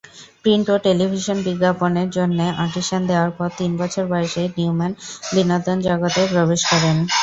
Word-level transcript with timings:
Print 0.43 0.65
ও 0.69 0.85
television 0.87 1.37
বিজ্ঞাপনের 1.47 2.09
জন্য 2.17 2.39
অডিশন 2.63 3.01
দেয়ার 3.09 3.31
পর 3.37 3.49
তিন 3.59 3.71
বছর 3.81 4.03
বয়সেই 4.11 4.49
নিউম্যান 4.57 4.91
বিনোদন 5.33 5.77
জগতে 5.87 6.21
প্রবেশ 6.33 6.61
করেন। 6.71 6.97